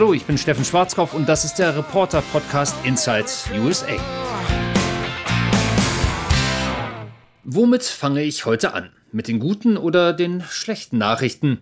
Hallo, 0.00 0.12
ich 0.12 0.26
bin 0.26 0.38
Steffen 0.38 0.64
Schwarzkopf 0.64 1.12
und 1.12 1.28
das 1.28 1.44
ist 1.44 1.56
der 1.56 1.76
Reporter-Podcast 1.76 2.76
Inside 2.84 3.26
USA. 3.60 3.96
Womit 7.42 7.82
fange 7.82 8.22
ich 8.22 8.46
heute 8.46 8.74
an? 8.74 8.90
Mit 9.10 9.26
den 9.26 9.40
guten 9.40 9.76
oder 9.76 10.12
den 10.12 10.40
schlechten 10.42 10.98
Nachrichten? 10.98 11.58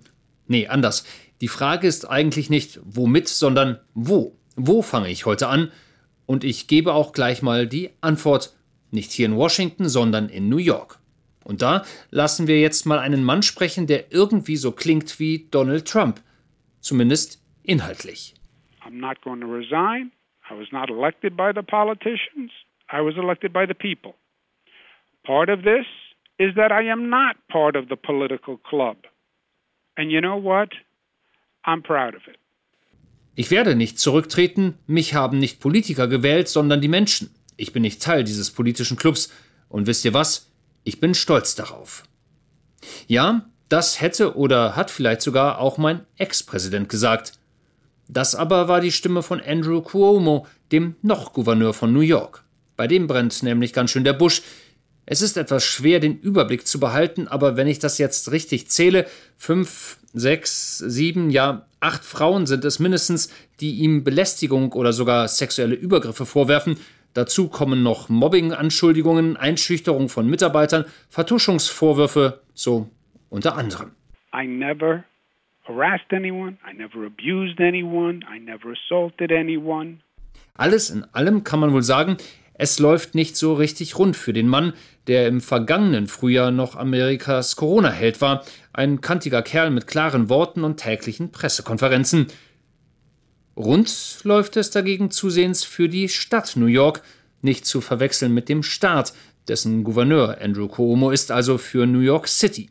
Nee, 0.49 0.67
anders. 0.67 1.05
Die 1.41 1.49
Frage 1.49 1.89
ist 1.89 2.11
eigentlich 2.11 2.51
nicht 2.51 2.79
womit, 2.85 3.29
sondern 3.29 3.81
wo. 3.95 4.37
Wo 4.55 4.83
fange 4.83 5.09
ich 5.09 5.25
heute 5.25 5.49
an? 5.49 5.73
Und 6.27 6.45
ich 6.45 6.69
gebe 6.69 6.93
auch 6.93 7.15
gleich 7.15 7.41
mal 7.41 7.67
die 7.67 7.89
Antwort. 8.03 8.55
Nicht 8.91 9.13
hier 9.13 9.25
in 9.25 9.37
Washington, 9.37 9.89
sondern 9.89 10.29
in 10.29 10.51
New 10.51 10.59
York. 10.59 10.99
Und 11.43 11.63
da 11.63 11.87
lassen 12.11 12.49
wir 12.49 12.61
jetzt 12.61 12.85
mal 12.85 12.99
einen 12.99 13.25
Mann 13.25 13.43
sprechen, 13.43 13.87
der 13.87 14.13
irgendwie 14.13 14.59
so 14.59 14.73
klingt 14.73 15.19
wie 15.21 15.49
Donald 15.51 15.89
Trump. 15.89 16.21
Zumindest 16.83 17.41
inhaltlich. 17.67 18.35
I'm 18.85 19.01
not 19.01 19.21
going 19.23 19.41
to 19.41 19.47
resign. 19.47 20.13
I 20.51 20.55
was 20.55 20.69
not 20.73 20.91
elected 20.91 21.37
by 21.37 21.53
the 21.53 21.63
politicians. 21.63 22.51
I 22.91 23.01
was 23.01 23.17
elected 23.17 23.53
by 23.53 23.67
the 23.67 23.75
people. 23.75 24.15
Part 25.25 25.51
of 25.51 25.63
this 25.63 25.87
is 26.39 26.55
that 26.55 26.71
I 26.71 26.89
am 26.91 27.09
not 27.11 27.37
part 27.49 27.77
of 27.77 27.89
the 27.89 27.97
political 27.97 28.59
club. 28.59 28.97
And 29.97 30.11
you 30.11 30.21
know 30.21 30.37
what? 30.37 30.71
I'm 31.65 31.83
proud 31.83 32.15
of 32.15 32.27
it. 32.29 32.39
Ich 33.35 33.51
werde 33.51 33.75
nicht 33.75 33.99
zurücktreten, 33.99 34.79
mich 34.87 35.15
haben 35.15 35.39
nicht 35.39 35.61
Politiker 35.61 36.09
gewählt, 36.09 36.49
sondern 36.49 36.81
die 36.81 36.89
Menschen. 36.89 37.35
Ich 37.59 37.73
bin 37.73 37.83
nicht 37.83 38.03
Teil 38.03 38.25
dieses 38.25 38.51
politischen 38.51 38.97
Clubs. 38.97 39.33
Und 39.69 39.87
wisst 39.87 40.05
ihr 40.05 40.15
was? 40.15 40.51
Ich 40.85 41.01
bin 41.01 41.15
stolz 41.15 41.55
darauf. 41.55 42.05
Ja, 43.09 43.51
das 43.69 44.01
hätte 44.01 44.37
oder 44.37 44.77
hat 44.77 44.91
vielleicht 44.91 45.21
sogar 45.23 45.59
auch 45.59 45.77
mein 45.77 46.07
Ex-Präsident 46.17 46.89
gesagt. 46.89 47.33
Das 48.09 48.35
aber 48.35 48.69
war 48.69 48.81
die 48.81 48.93
Stimme 48.93 49.23
von 49.23 49.41
Andrew 49.41 49.81
Cuomo, 49.81 50.47
dem 50.73 50.97
noch 51.03 51.33
Gouverneur 51.33 51.75
von 51.75 51.93
New 51.93 52.01
York. 52.01 52.45
Bei 52.77 52.87
dem 52.87 53.07
brennt 53.07 53.43
nämlich 53.43 53.73
ganz 53.73 53.91
schön 53.91 54.05
der 54.05 54.13
Busch. 54.13 54.43
Es 55.07 55.23
ist 55.23 55.37
etwas 55.37 55.65
schwer, 55.65 56.01
den 56.01 56.19
Überblick 56.19 56.67
zu 56.67 56.81
behalten, 56.81 57.29
aber 57.29 57.57
wenn 57.57 57.69
ich 57.69 57.79
das 57.79 57.99
jetzt 57.99 58.33
richtig 58.33 58.69
zähle, 58.69 59.07
fünf, 59.37 59.99
sechs, 60.13 60.79
sieben, 60.79 61.31
ja, 61.31 61.67
acht 61.79 62.05
Frauen 62.05 62.47
sind 62.47 62.65
es 62.65 62.81
mindestens, 62.81 63.31
die 63.61 63.77
ihm 63.77 64.03
Belästigung 64.03 64.73
oder 64.73 64.93
sogar 64.93 65.29
sexuelle 65.29 65.77
Übergriffe 65.77 66.27
vorwerfen. 66.27 66.77
Dazu 67.15 67.49
kommen 67.49 67.83
noch 67.83 68.09
Mobbing-Anschuldigungen, 68.09 69.37
Einschüchterung 69.37 70.09
von 70.09 70.29
Mitarbeitern, 70.29 70.85
Vertuschungsvorwürfe, 71.09 72.41
so 72.53 72.91
unter 73.31 73.57
anderem. 73.57 73.93
I 74.35 74.47
never 74.47 75.05
harassed 75.67 76.13
anyone, 76.13 76.59
I 76.65 76.73
never 76.73 77.07
abused 77.07 77.61
anyone, 77.61 78.25
I 78.29 78.39
never 78.39 78.73
assaulted 78.73 79.33
anyone. 79.33 79.99
Alles 80.55 80.91
in 80.91 81.05
allem 81.13 81.45
kann 81.45 81.61
man 81.61 81.73
wohl 81.73 81.83
sagen, 81.83 82.17
es 82.55 82.79
läuft 82.79 83.15
nicht 83.15 83.37
so 83.37 83.53
richtig 83.55 83.99
rund 83.99 84.17
für 84.17 84.33
den 84.33 84.49
Mann, 84.49 84.73
der 85.07 85.29
im 85.29 85.41
vergangenen 85.41 86.07
Frühjahr 86.07 86.51
noch 86.51 86.75
Amerikas 86.75 87.57
Corona-Held 87.57 88.21
war, 88.23 88.45
ein 88.73 89.03
kantiger 89.03 89.43
Kerl 89.43 89.71
mit 89.71 89.87
klaren 89.87 90.31
Worten 90.31 90.65
und 90.65 90.79
täglichen 90.79 91.33
Pressekonferenzen. 91.33 92.29
Rund 93.57 94.21
läuft 94.23 94.57
es 94.57 94.71
dagegen 94.71 95.11
zusehends 95.11 95.65
für 95.65 95.89
die 95.89 96.09
Stadt 96.09 96.57
New 96.57 96.67
York, 96.67 97.03
nicht 97.43 97.67
zu 97.67 97.81
verwechseln 97.81 98.33
mit 98.33 98.49
dem 98.49 98.63
Staat, 98.63 99.13
dessen 99.49 99.85
Gouverneur 99.85 100.39
Andrew 100.41 100.69
Cuomo 100.69 101.11
ist, 101.11 101.31
also 101.31 101.59
für 101.59 101.87
New 101.87 102.01
York 102.01 102.27
City. 102.27 102.71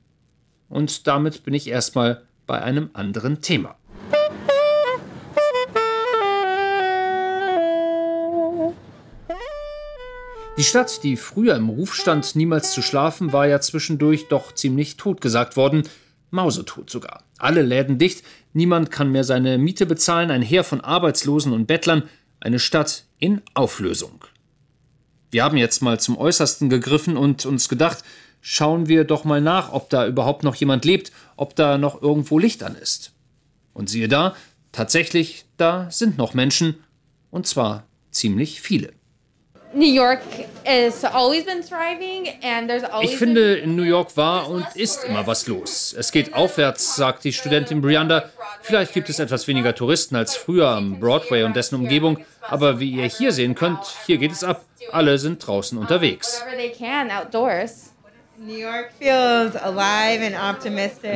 Und 0.68 1.08
damit 1.08 1.44
bin 1.44 1.54
ich 1.54 1.68
erstmal 1.68 2.24
bei 2.46 2.62
einem 2.62 2.90
anderen 2.94 3.42
Thema. 3.42 3.76
Die 10.58 10.64
Stadt, 10.64 11.04
die 11.04 11.18
früher 11.18 11.56
im 11.56 11.68
Ruf 11.68 11.94
stand, 11.94 12.36
niemals 12.36 12.72
zu 12.72 12.82
schlafen, 12.82 13.34
war 13.34 13.46
ja 13.46 13.60
zwischendurch 13.60 14.30
doch 14.30 14.54
ziemlich 14.54 14.96
totgesagt 14.96 15.58
worden. 15.58 15.84
Mausetot 16.32 16.90
sogar. 16.90 17.24
Alle 17.38 17.62
Läden 17.62 17.98
dicht, 17.98 18.24
niemand 18.54 18.90
kann 18.90 19.12
mehr 19.12 19.26
seine 19.26 19.58
Miete 19.58 19.86
bezahlen, 19.86 20.32
ein 20.32 20.42
Heer 20.42 20.64
von 20.64 20.80
Arbeitslosen 20.80 21.52
und 21.52 21.66
Bettlern, 21.66 22.04
eine 22.40 22.60
Stadt 22.60 23.04
in 23.20 23.42
Auflösung. 23.54 24.24
Wir 25.30 25.44
haben 25.44 25.58
jetzt 25.58 25.82
mal 25.82 26.00
zum 26.00 26.18
Äußersten 26.18 26.70
gegriffen 26.70 27.18
und 27.18 27.46
uns 27.46 27.68
gedacht, 27.68 28.06
schauen 28.48 28.88
wir 28.88 29.06
doch 29.06 29.24
mal 29.24 29.42
nach, 29.42 29.74
ob 29.74 29.90
da 29.90 30.06
überhaupt 30.06 30.44
noch 30.44 30.54
jemand 30.54 30.86
lebt, 30.86 31.12
ob 31.36 31.56
da 31.56 31.80
noch 31.80 32.04
irgendwo 32.04 32.38
Licht 32.38 32.62
an 32.62 32.76
ist. 32.76 33.12
Und 33.74 33.90
siehe 33.90 34.08
da, 34.08 34.36
tatsächlich, 34.72 35.46
da 35.58 35.90
sind 35.90 36.20
noch 36.20 36.36
Menschen, 36.36 36.76
und 37.32 37.48
zwar 37.48 37.88
ziemlich 38.12 38.62
viele. 38.62 38.94
Ich 43.02 43.18
finde, 43.18 43.56
in 43.56 43.76
New 43.76 43.84
York 43.84 44.16
war 44.16 44.48
und 44.48 44.64
ist 44.76 45.04
immer 45.06 45.26
was 45.26 45.48
los. 45.48 45.96
Es 45.98 46.12
geht 46.12 46.36
aufwärts, 46.36 46.96
sagt 46.96 47.24
die 47.24 47.34
Studentin 47.34 47.82
Brianda. 47.82 48.30
Vielleicht 48.62 48.94
gibt 48.94 49.10
es 49.10 49.18
etwas 49.18 49.48
weniger 49.48 49.74
Touristen 49.74 50.16
als 50.16 50.36
früher 50.36 50.70
am 50.70 51.00
Broadway 51.00 51.44
und 51.44 51.56
dessen 51.56 51.76
Umgebung, 51.76 52.24
aber 52.42 52.80
wie 52.80 52.92
ihr 52.92 53.06
hier 53.06 53.32
sehen 53.32 53.56
könnt, 53.56 53.80
hier 54.06 54.20
geht 54.20 54.32
es 54.32 54.44
ab. 54.44 54.64
Alle 54.92 55.18
sind 55.18 55.46
draußen 55.46 55.80
unterwegs. 55.80 56.44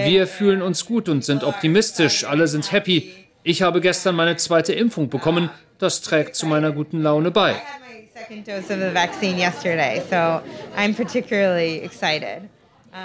Wir 0.06 0.28
fühlen 0.28 0.62
uns 0.62 0.85
gut 0.85 1.09
und 1.09 1.25
sind 1.25 1.44
optimistisch. 1.44 2.24
Alle 2.24 2.47
sind 2.47 2.72
happy. 2.72 3.13
Ich 3.44 3.62
habe 3.62 3.81
gestern 3.81 4.16
meine 4.16 4.38
zweite 4.38 4.74
Impfung 4.74 5.09
bekommen. 5.09 5.50
Das 5.80 6.02
trägt 6.02 6.35
zu 6.35 6.46
meiner 6.46 6.72
guten 6.72 7.02
Laune 7.02 7.31
bei. 7.31 7.56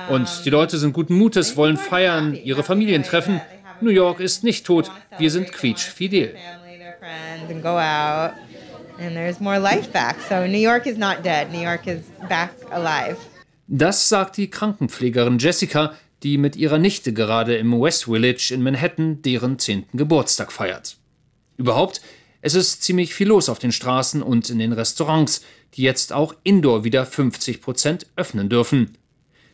Und 0.09 0.45
die 0.45 0.51
Leute 0.51 0.79
sind 0.79 0.93
guten 0.93 1.15
Mutes, 1.15 1.57
wollen 1.57 1.77
feiern, 1.77 2.35
ihre 2.35 2.63
Familien 2.63 3.03
treffen. 3.03 3.41
New 3.81 3.91
York 3.91 4.21
ist 4.21 4.45
nicht 4.45 4.67
tot. 4.67 4.91
Wir 5.19 5.31
sind 5.31 5.53
quietschfidel. 5.53 6.35
And 8.97 9.15
there's 9.17 9.41
more 9.41 9.59
life 9.59 9.91
back. 9.91 10.17
So 10.29 10.47
New 10.47 10.59
York 10.59 10.87
is 10.87 10.97
not 10.97 11.25
dead. 11.25 11.53
New 11.53 11.61
York 11.61 11.87
is 11.89 12.05
back 12.29 12.51
alive. 12.71 13.17
Das 13.67 14.09
sagt 14.11 14.37
die 14.37 14.51
Krankenpflegerin 14.51 15.39
Jessica, 15.39 15.95
die 16.23 16.37
mit 16.39 16.57
ihrer 16.57 16.79
Nichte 16.79 17.13
gerade 17.13 17.57
im 17.57 17.81
West 17.81 18.05
Village 18.05 18.51
in 18.53 18.63
Manhattan 18.63 19.23
deren 19.23 19.59
zehnten 19.59 19.97
Geburtstag 19.97 20.53
feiert. 20.53 20.97
Überhaupt, 21.57 22.03
es 22.43 22.55
ist 22.55 22.83
ziemlich 22.83 23.15
viel 23.15 23.29
los 23.29 23.49
auf 23.49 23.59
den 23.59 23.73
Straßen 23.73 24.23
und 24.23 24.51
in 24.51 24.59
den 24.59 24.73
Restaurants, 24.73 25.43
die 25.75 25.83
jetzt 25.83 26.13
auch 26.13 26.35
indoor 26.43 26.85
wieder 26.85 27.07
50 27.07 27.63
Prozent 27.63 28.07
öffnen 28.17 28.51
dürfen. 28.51 28.99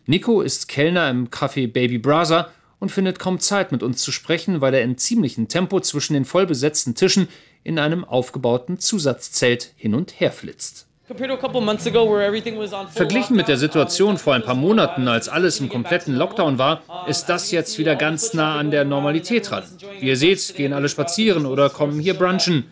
Nico 0.06 0.42
ist 0.42 0.66
Kellner 0.66 1.08
im 1.08 1.28
Café 1.28 1.70
Baby 1.70 1.98
Brother 1.98 2.50
und 2.80 2.90
findet 2.90 3.20
kaum 3.20 3.38
Zeit 3.38 3.70
mit 3.70 3.84
uns 3.84 4.02
zu 4.02 4.10
sprechen, 4.10 4.60
weil 4.60 4.74
er 4.74 4.82
in 4.82 4.98
ziemlichem 4.98 5.46
Tempo 5.46 5.78
zwischen 5.80 6.14
den 6.14 6.24
vollbesetzten 6.24 6.96
Tischen 6.96 7.28
in 7.62 7.78
einem 7.78 8.04
aufgebauten 8.04 8.80
Zusatzzelt 8.80 9.72
hin 9.76 9.94
und 9.94 10.18
her 10.18 10.32
flitzt. 10.32 10.89
Verglichen 12.92 13.36
mit 13.36 13.48
der 13.48 13.56
Situation 13.56 14.16
vor 14.16 14.34
ein 14.34 14.42
paar 14.42 14.54
Monaten, 14.54 15.08
als 15.08 15.28
alles 15.28 15.58
im 15.58 15.68
kompletten 15.68 16.14
Lockdown 16.14 16.58
war, 16.58 16.82
ist 17.08 17.26
das 17.26 17.50
jetzt 17.50 17.78
wieder 17.78 17.96
ganz 17.96 18.32
nah 18.32 18.56
an 18.58 18.70
der 18.70 18.84
Normalität 18.84 19.50
dran. 19.50 19.64
Wie 19.98 20.06
ihr 20.06 20.16
seht, 20.16 20.54
gehen 20.54 20.72
alle 20.72 20.88
spazieren 20.88 21.46
oder 21.46 21.68
kommen 21.68 21.98
hier 21.98 22.14
brunchen. 22.14 22.66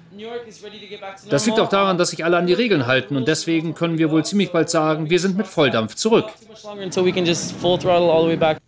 Das 1.30 1.46
liegt 1.46 1.58
auch 1.58 1.68
daran, 1.68 1.98
dass 1.98 2.10
sich 2.10 2.24
alle 2.24 2.36
an 2.36 2.46
die 2.46 2.52
Regeln 2.52 2.86
halten 2.86 3.16
und 3.16 3.26
deswegen 3.26 3.74
können 3.74 3.98
wir 3.98 4.10
wohl 4.10 4.24
ziemlich 4.24 4.50
bald 4.50 4.70
sagen, 4.70 5.10
wir 5.10 5.18
sind 5.18 5.36
mit 5.36 5.46
Volldampf 5.46 5.94
zurück. 5.96 6.26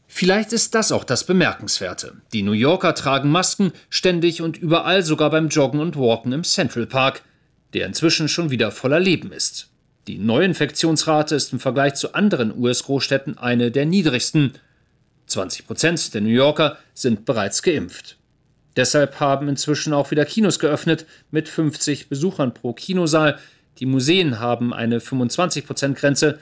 Vielleicht 0.07 0.53
ist 0.53 0.75
das 0.75 0.93
auch 0.93 1.05
das 1.05 1.25
Bemerkenswerte. 1.25 2.15
Die 2.33 2.43
New 2.43 2.53
Yorker 2.53 2.95
tragen 2.95 3.31
Masken 3.31 3.73
ständig 3.89 4.43
und 4.43 4.57
überall, 4.57 5.05
sogar 5.05 5.31
beim 5.31 5.49
Joggen 5.49 5.81
und 5.81 5.97
Walken 5.97 6.33
im 6.33 6.45
Central 6.45 6.87
Park 6.87 7.23
der 7.75 7.87
inzwischen 7.87 8.29
schon 8.29 8.51
wieder 8.51 8.71
voller 8.71 9.01
Leben 9.01 9.33
ist. 9.33 9.71
Die 10.07 10.19
Neuinfektionsrate 10.19 11.35
ist 11.35 11.53
im 11.53 11.61
Vergleich 11.61 11.95
zu 11.95 12.15
anderen 12.15 12.57
US-Großstädten 12.59 13.39
eine 13.39 13.71
der 13.71 13.87
niedrigsten. 13.87 14.55
20 15.27 15.67
Prozent 15.67 16.15
der 16.15 16.21
New 16.21 16.31
Yorker 16.31 16.79
sind 16.95 17.25
bereits 17.25 17.63
geimpft. 17.63 18.17
Deshalb 18.77 19.21
haben 19.21 19.49
inzwischen 19.49 19.93
auch 19.93 20.11
wieder 20.11 20.25
Kinos 20.25 20.59
geöffnet 20.59 21.07
mit 21.31 21.49
50 21.49 22.09
Besuchern 22.09 22.55
pro 22.55 22.73
Kinosaal. 22.73 23.39
Die 23.79 23.87
Museen 23.87 24.41
haben 24.41 24.73
eine 24.73 25.01
25-Prozent-Grenze 25.01 26.39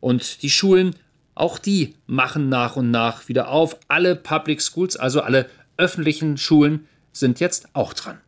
und 0.00 0.42
die 0.42 0.50
Schulen, 0.50 0.94
auch 1.34 1.58
die 1.58 1.94
machen 2.06 2.48
nach 2.48 2.76
und 2.76 2.90
nach 2.90 3.28
wieder 3.28 3.48
auf. 3.48 3.78
Alle 3.88 4.16
Public 4.16 4.60
Schools, 4.60 4.96
also 4.96 5.20
alle 5.20 5.46
öffentlichen 5.76 6.36
Schulen, 6.36 6.88
sind 7.12 7.40
jetzt 7.40 7.68
auch 7.74 7.92
dran. 7.92 8.18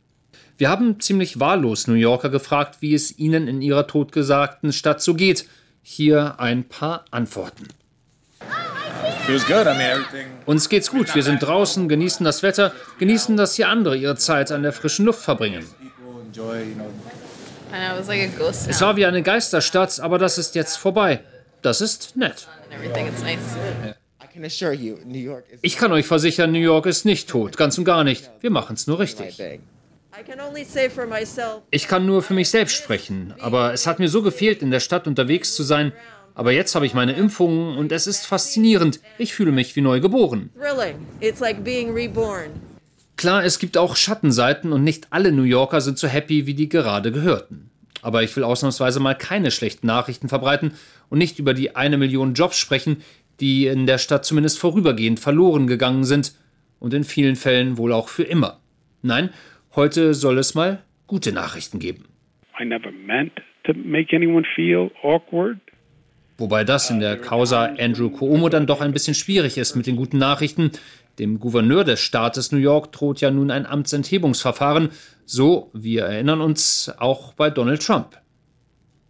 Wir 0.61 0.69
haben 0.69 1.01
ziemlich 1.01 1.41
wahllos 1.41 1.87
New 1.87 1.95
Yorker 1.95 2.29
gefragt, 2.29 2.77
wie 2.81 2.93
es 2.93 3.19
ihnen 3.19 3.49
in 3.49 3.63
ihrer 3.63 3.87
totgesagten 3.87 4.75
Stadt 4.75 5.01
so 5.01 5.15
geht. 5.15 5.47
Hier 5.83 6.39
ein 6.39 6.65
paar 6.65 7.07
Antworten. 7.11 7.67
Uns 10.45 10.69
geht's 10.69 10.91
gut. 10.91 11.15
Wir 11.15 11.23
sind 11.23 11.39
draußen, 11.39 11.89
genießen 11.89 12.25
das 12.25 12.43
Wetter, 12.43 12.75
genießen, 12.99 13.39
dass 13.39 13.55
hier 13.55 13.71
andere 13.71 13.97
ihre 13.97 14.17
Zeit 14.17 14.53
an 14.53 14.63
der 14.63 14.75
frischen 14.75 15.07
Luft 15.07 15.23
verbringen. 15.23 15.65
Es 18.69 18.81
war 18.83 18.97
wie 18.97 19.07
eine 19.07 19.23
Geisterstadt, 19.23 19.99
aber 19.99 20.19
das 20.19 20.37
ist 20.37 20.55
jetzt 20.57 20.77
vorbei. 20.77 21.21
Das 21.63 21.81
ist 21.81 22.19
nett. 22.19 22.49
Ich 25.63 25.77
kann 25.79 25.93
euch 25.93 26.07
versichern, 26.07 26.53
New 26.53 26.59
York 26.59 26.85
ist 26.85 27.07
nicht 27.07 27.31
tot, 27.31 27.57
ganz 27.57 27.79
und 27.79 27.87
gar 27.87 28.05
nicht. 28.05 28.31
Wir 28.43 28.51
machen 28.51 28.75
es 28.75 28.87
nur 28.87 28.99
richtig. 28.99 29.41
Ich 31.71 31.87
kann 31.87 32.07
nur 32.07 32.23
für 32.23 32.35
mich 32.35 32.51
selbst 32.51 32.77
sprechen, 32.77 33.35
aber 33.39 33.73
es 33.73 33.87
hat 33.87 33.99
mir 34.01 34.09
so 34.09 34.23
gefehlt, 34.23 34.61
in 34.61 34.71
der 34.71 34.81
Stadt 34.81 35.07
unterwegs 35.07 35.55
zu 35.55 35.63
sein. 35.63 35.93
Aber 36.35 36.53
jetzt 36.53 36.75
habe 36.75 36.87
ich 36.87 36.95
meine 36.95 37.13
Impfungen 37.13 37.77
und 37.77 37.93
es 37.93 38.07
ist 38.07 38.27
faszinierend. 38.27 39.01
Ich 39.19 39.35
fühle 39.35 39.53
mich 39.53 39.77
wie 39.77 39.81
neu 39.81 40.01
geboren. 40.01 40.51
Klar, 43.17 43.45
es 43.45 43.59
gibt 43.59 43.77
auch 43.77 43.97
Schattenseiten 43.97 44.73
und 44.73 44.83
nicht 44.83 45.09
alle 45.11 45.33
New 45.33 45.43
Yorker 45.43 45.81
sind 45.81 45.99
so 45.99 46.09
happy, 46.09 46.47
wie 46.47 46.55
die 46.55 46.69
gerade 46.69 47.13
gehörten. 47.13 47.71
Aber 48.03 48.23
ich 48.23 48.35
will 48.35 48.45
ausnahmsweise 48.45 48.99
mal 48.99 49.15
keine 49.15 49.51
schlechten 49.51 49.87
Nachrichten 49.87 50.29
verbreiten 50.29 50.73
und 51.09 51.19
nicht 51.19 51.39
über 51.39 51.55
die 51.55 51.77
eine 51.77 51.99
Million 51.99 52.35
Jobs 52.35 52.57
sprechen, 52.57 53.03
die 53.41 53.67
in 53.67 53.87
der 53.87 53.99
Stadt 53.99 54.25
zumindest 54.25 54.59
vorübergehend 54.59 55.21
verloren 55.21 55.67
gegangen 55.67 56.05
sind 56.05 56.33
und 56.79 56.95
in 56.95 57.05
vielen 57.05 57.37
Fällen 57.37 57.77
wohl 57.77 57.93
auch 57.93 58.09
für 58.09 58.25
immer. 58.25 58.61
Nein, 59.03 59.31
heute 59.77 60.15
soll 60.15 60.39
es 60.39 60.55
mal 60.55 60.83
gute 61.07 61.33
Nachrichten 61.33 61.79
geben. 61.79 62.05
I 62.61 62.65
never 62.65 62.91
meant 62.91 63.33
to 63.65 63.73
make 63.75 64.15
anyone 64.15 64.47
feel 64.55 64.91
awkward. 65.03 65.59
Wobei 66.39 66.65
das 66.65 66.89
in 66.89 67.01
der 67.01 67.19
Causa 67.19 67.75
Andrew 67.79 68.09
Cuomo 68.09 68.49
dann 68.49 68.67
doch 68.67 68.81
ein 68.81 68.93
bisschen 68.93 69.15
schwierig 69.15 69.59
ist 69.59 69.77
mit 69.77 69.87
den 69.87 69.97
guten 69.97 70.19
Nachrichten. 70.19 70.71
Dem 71.19 71.39
Gouverneur 71.39 71.85
des 71.85 72.01
Staates 72.01 72.51
New 72.51 72.59
York 72.59 72.93
droht 72.93 73.21
ja 73.21 73.31
nun 73.31 73.51
ein 73.51 73.67
Amtsenthebungsverfahren, 73.67 74.89
so, 75.27 75.71
wir 75.75 76.05
erinnern 76.05 76.41
uns, 76.41 76.91
auch 76.99 77.35
bei 77.35 77.51
Donald 77.51 77.85
Trump. 77.87 78.19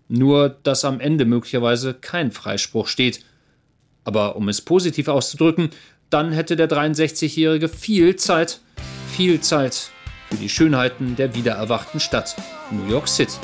Nur, 0.09 0.49
dass 0.49 0.85
am 0.85 0.99
Ende 1.01 1.25
möglicherweise 1.25 1.95
kein 1.95 2.33
Freispruch 2.33 2.89
steht. 2.89 3.25
Aber 4.05 4.35
um 4.35 4.49
es 4.49 4.61
positiv 4.61 5.09
auszudrücken, 5.09 5.71
dann 6.11 6.33
hätte 6.33 6.57
der 6.57 6.69
63-Jährige 6.69 7.69
viel 7.69 8.17
Zeit, 8.17 8.61
viel 9.15 9.41
Zeit 9.41 9.93
für 10.31 10.37
die 10.37 10.49
Schönheiten 10.49 11.17
der 11.17 11.35
wiedererwachten 11.35 12.01
Stadt 12.01 12.37
New 12.71 12.89
York 12.89 13.09
City. 13.09 13.37